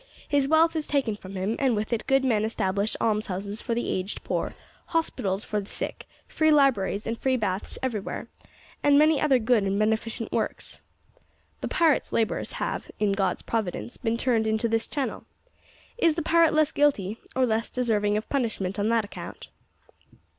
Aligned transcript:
His 0.27 0.47
wealth 0.47 0.75
is 0.75 0.87
taken 0.87 1.15
from 1.15 1.35
him, 1.35 1.55
and 1.59 1.75
with 1.75 1.93
it 1.93 2.07
good 2.07 2.25
men 2.25 2.43
establish 2.43 2.95
almshouses 2.99 3.61
for 3.61 3.75
the 3.75 3.87
aged 3.87 4.23
poor, 4.23 4.55
hospitals 4.87 5.43
for 5.43 5.61
the 5.61 5.69
sick, 5.69 6.07
free 6.27 6.49
libraries 6.49 7.05
and 7.05 7.15
free 7.15 7.37
baths 7.37 7.77
everywhere, 7.83 8.27
and 8.81 8.97
many 8.97 9.21
other 9.21 9.37
good 9.37 9.61
and 9.61 9.77
beneficent 9.77 10.31
works. 10.31 10.81
The 11.59 11.67
pirate's 11.67 12.11
labours 12.11 12.53
have, 12.53 12.89
in 12.97 13.11
God's 13.11 13.43
providence, 13.43 13.97
been 13.97 14.17
turned 14.17 14.47
into 14.47 14.67
this 14.67 14.87
channel. 14.87 15.25
Is 15.99 16.15
the 16.15 16.23
pirate 16.23 16.55
less 16.55 16.71
guilty, 16.71 17.19
or 17.35 17.45
less 17.45 17.69
deserving 17.69 18.17
of 18.17 18.27
punishment 18.27 18.79
on 18.79 18.89
that 18.89 19.05
account?" 19.05 19.49